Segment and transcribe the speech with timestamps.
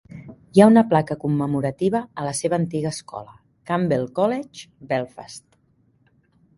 [0.35, 3.37] Hi ha una placa commemorativa a la seva antiga escola,
[3.73, 5.51] Campbell College, Belfast.